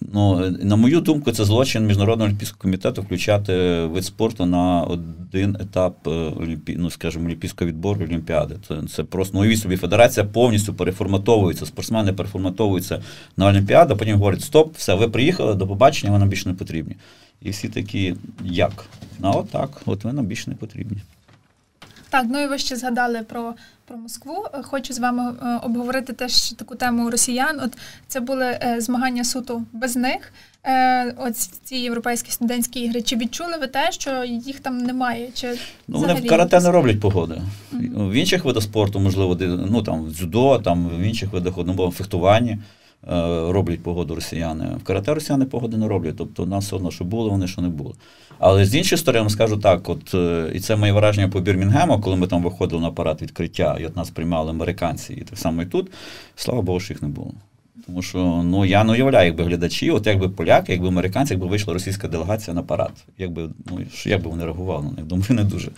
[0.00, 6.08] Ну, На мою думку, це злочин Міжнародного олімпійського комітету включати вид спорту на один етап
[6.08, 6.32] е,
[6.68, 8.56] ну, скажімо, олімпійського відбору Олімпіади.
[8.68, 13.02] Це це просто ну, собі федерація повністю переформатовується, спортсмени переформатовуються
[13.36, 16.96] на Олімпіаду, потім говорять, стоп, все, ви приїхали, до побачення, ви нам більше не потрібні.
[17.42, 18.84] І всі такі, як?
[19.18, 20.98] Ну, от так, от ви нам більше не потрібні.
[22.14, 23.54] Так, ну і ви ще згадали про
[23.86, 24.46] про Москву.
[24.62, 27.60] Хочу з вами е, обговорити теж таку тему росіян.
[27.64, 30.32] От це були е, змагання суто без них.
[30.64, 33.02] Е, от ці європейські студентські ігри.
[33.02, 35.28] Чи відчули ви те, що їх там немає?
[35.34, 37.34] Чи ну вони в карате не роблять погоди.
[37.72, 38.10] Mm-hmm.
[38.10, 42.58] В інших видах спорту, можливо, ну там дзюдо, там в інших видах ну, фехтуванні.
[43.48, 44.76] Роблять погоду росіяни.
[44.80, 46.16] В карате росіяни погоди не роблять.
[46.16, 47.94] Тобто нас все одно, що було, вони що не було.
[48.38, 50.14] Але з іншої сторони, скажу так: от
[50.54, 53.96] і це моє враження по Бірмінгему, коли ми там виходили на апарат відкриття, і от
[53.96, 55.90] нас приймали американці, і так само і тут.
[56.36, 57.32] Слава Богу, що їх не було.
[57.86, 61.74] Тому що ну я не уявляю, якби глядачі, от якби поляки, якби американці, якби вийшла
[61.74, 62.92] російська делегація на парад.
[63.18, 65.04] Якби ну як би вони реагували на них?
[65.04, 65.70] Думаю, не дуже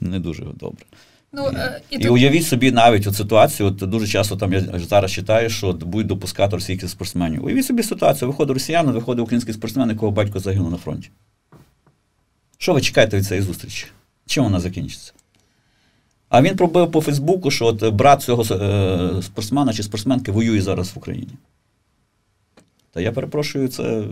[0.00, 0.84] не дуже добре.
[1.32, 1.50] Ну,
[1.90, 5.50] І, і, і уявіть собі навіть от ситуацію, от дуже часто там я зараз читаю,
[5.50, 7.44] що будуть допускати російських спортсменів.
[7.44, 11.10] Уявіть собі ситуацію, виходить росіяни, виходить український спортсмен, якого батько загинув на фронті.
[12.58, 13.86] Що ви чекаєте від цієї зустрічі?
[14.26, 15.12] Чим вона закінчиться?
[16.28, 20.94] А він пробив по Фейсбуку, що от брат цього е, спортсмена чи спортсменки воює зараз
[20.94, 21.32] в Україні.
[22.92, 24.04] Та я перепрошую, це.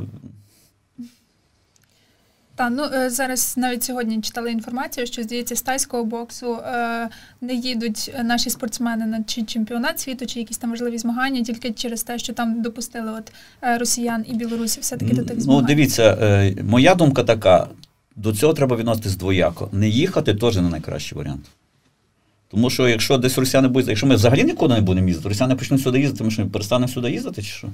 [2.61, 7.09] Та, ну е, зараз навіть сьогодні читали інформацію, що здається, з тайського боксу е,
[7.41, 12.03] не їдуть наші спортсмени на чи чемпіонат світу, чи якісь там важливі змагання, тільки через
[12.03, 15.63] те, що там допустили от е, росіян і білорусів все-таки до тих змагань.
[15.63, 17.69] Ну, дивіться, е, моя думка така:
[18.17, 19.69] до цього треба відноситись двояко.
[19.73, 21.47] Не їхати теж не найкращий варіант.
[22.51, 25.83] Тому що якщо десь росіяни будуть, якщо ми взагалі нікуди не будемо їздити, росіяни почнуть
[25.83, 27.69] сюди їздити, ми що перестанемо сюди їздити, чи що?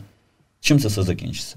[0.61, 1.57] Чим це все закінчиться?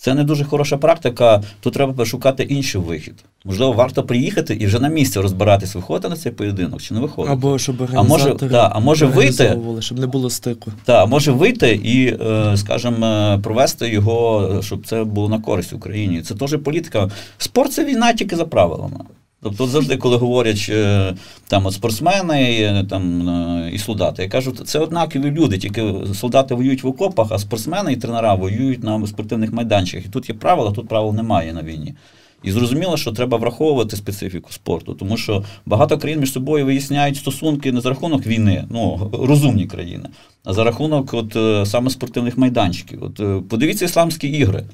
[0.00, 3.14] Це не дуже хороша практика, тут треба шукати інший вихід.
[3.44, 7.32] Можливо, варто приїхати і вже на місці розбиратись, виходити на цей поєдинок чи не виходити.
[7.32, 10.72] Або щоб а може, та, а може вийти, щоб не було стику.
[10.84, 15.72] Та, а може вийти і, е, скажімо, е, провести його, щоб це було на користь
[15.72, 16.22] Україні.
[16.22, 17.10] Це теж політика.
[17.38, 18.96] Спорт це війна тільки за правилами.
[19.42, 21.14] Тобто завжди, коли говорять е,
[21.48, 26.82] там от спортсмени там, е, і солдати, я кажу, це однакові люди, тільки солдати воюють
[26.82, 30.06] в окопах, а спортсмени і тренера воюють на спортивних майданчиках.
[30.06, 31.94] І тут є правила, тут правил немає на війні.
[32.42, 37.72] І зрозуміло, що треба враховувати специфіку спорту, тому що багато країн між собою виясняють стосунки
[37.72, 40.08] не за рахунок війни, ну розумні країни,
[40.44, 43.04] а за рахунок от, е, саме спортивних майданчиків.
[43.04, 44.64] От подивіться ісламські ігри.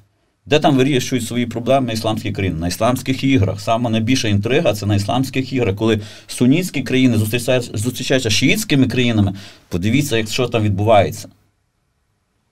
[0.47, 2.57] Де там вирішують свої проблеми ісламські країни?
[2.61, 3.61] На ісламських іграх.
[3.61, 9.35] Саме найбільша інтрига це на ісламських іграх, коли сунітські країни зустрічаються, зустрічаються шиїтськими країнами.
[9.69, 11.29] Подивіться, як що там відбувається.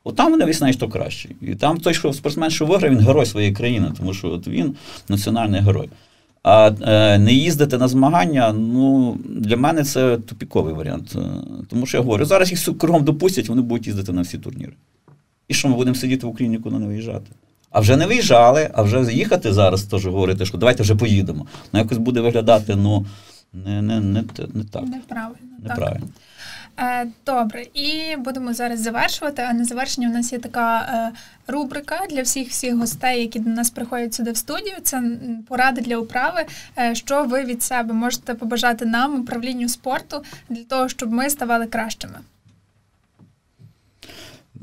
[0.05, 1.28] От там вони виясняють, що краще.
[1.40, 4.74] І там той, що спортсмен, що виграв, він герой своєї країни, тому що от він
[5.09, 5.88] національний герой.
[6.42, 11.16] А е, не їздити на змагання, ну, для мене це тупіковий варіант.
[11.16, 11.20] Е,
[11.70, 14.72] тому що я говорю, зараз їх кругом допустять, вони будуть їздити на всі турніри.
[15.48, 17.31] І що ми будемо сидіти в Україні, нікуди не виїжджати?
[17.73, 21.47] А вже не виїжджали, а вже їхати зараз, теж говорити, що давайте вже поїдемо.
[21.73, 23.07] Ну, якось буде виглядати, ну,
[23.53, 24.83] не не, не, не так.
[24.83, 25.37] Неправильно.
[25.63, 26.07] Неправильно.
[26.07, 26.23] Так.
[26.79, 29.43] Е, добре, і будемо зараз завершувати.
[29.43, 31.19] А на завершення у нас є така е,
[31.53, 34.77] рубрика для всіх всіх гостей, які до нас приходять сюди в студію.
[34.83, 35.03] Це
[35.49, 36.45] поради для управи.
[36.79, 41.67] Е, що ви від себе можете побажати нам, управлінню спорту, для того, щоб ми ставали
[41.67, 42.19] кращими.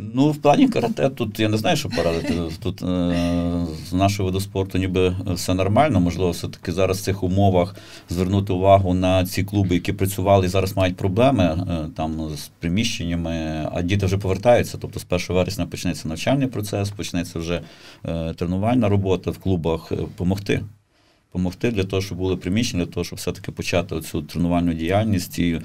[0.01, 2.33] Ну, в плані карате тут я не знаю, що порадити.
[2.63, 5.99] Тут е, з нашого виду спорту ніби все нормально.
[5.99, 7.75] Можливо, все-таки зараз в цих умовах
[8.09, 13.67] звернути увагу на ці клуби, які працювали і зараз мають проблеми е, там з приміщеннями,
[13.73, 14.77] а діти вже повертаються.
[14.81, 17.61] Тобто з 1 вересня почнеться навчальний процес, почнеться вже
[18.05, 20.61] е, тренувальна робота в клубах, допомогти.
[21.31, 25.39] Помогти для того, щоб були приміщення, для того, щоб все-таки почати цю тренувальну діяльність.
[25.39, 25.61] І, е,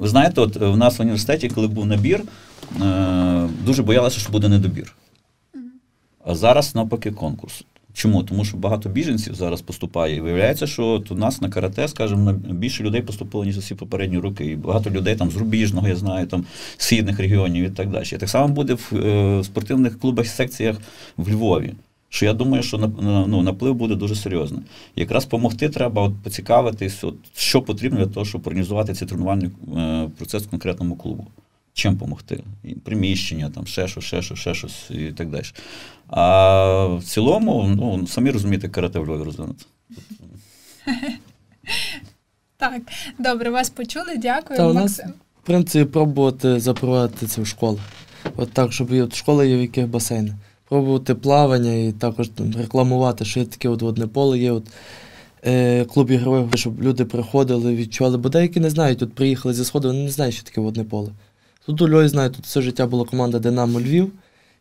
[0.00, 2.22] Ви знаєте, от в нас в університеті, коли був набір,
[2.82, 4.94] е, дуже боялися, що буде недобір.
[6.24, 7.64] А зараз навпаки конкурс.
[7.94, 8.22] Чому?
[8.22, 10.16] Тому що багато біженців зараз поступає.
[10.16, 14.18] І виявляється, що от у нас на карате, скажімо, більше людей поступило, ніж усі попередні
[14.18, 14.46] роки.
[14.46, 16.44] І багато людей там з рубіжного, я знаю, там
[16.76, 18.04] східних регіонів і так далі.
[18.12, 20.76] І так само буде в, е, спортивних клубах і секціях
[21.16, 21.74] в Львові
[22.14, 22.78] що я думаю, що
[23.28, 24.60] ну, наплив буде дуже серйозний.
[24.96, 30.10] Якраз допомогти треба от, поцікавитись, от, що потрібно для того, щоб організувати цей тренувальний е,
[30.18, 31.26] процес в конкретному клубу.
[31.72, 32.42] Чим допомогти?
[32.84, 35.44] Приміщення, там, ще щось, ще щось, ще щось і так далі.
[36.08, 39.64] А в цілому, ну, самі розумієте, карате в Львові розвинути.
[42.56, 42.82] Так,
[43.18, 44.56] добре, вас почули, дякую.
[44.56, 45.06] Та, Максим.
[45.06, 47.78] Нас, в принципі, пробувати запровадити це в школу.
[48.36, 50.34] От так, щоб от школи є в яких басейнах
[50.68, 54.66] пробувати плавання і також там, рекламувати, що є таке от водне поле, є от,
[55.46, 59.88] е, клуб ігрових, щоб люди приходили, відчували, бо деякі не знають, от приїхали зі сходу,
[59.88, 61.10] вони не знають, що таке водне поле.
[61.66, 64.12] Тут у Львові знають, тут все життя була команда Динамо Львів,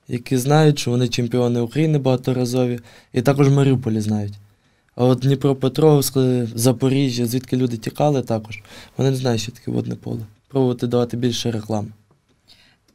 [0.07, 2.79] які знають, що вони чемпіони України багаторазові,
[3.13, 4.33] і також Маріуполі знають.
[4.95, 6.17] А от Дніпропетровськ,
[6.55, 8.63] Запоріжжя, звідки люди тікали також,
[8.97, 10.19] вони не знають, що таке водне поле.
[10.47, 11.87] Пробувати давати більше реклами.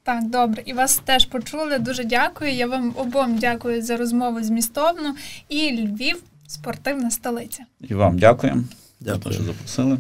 [0.09, 1.79] Так, добре, і вас теж почули.
[1.79, 2.53] Дуже дякую.
[2.53, 5.15] Я вам обом дякую за розмову змістовну.
[5.49, 7.65] І Львів спортивна столиця.
[7.81, 8.65] І вам дякуємо.
[9.01, 9.99] Дякую, що запросили.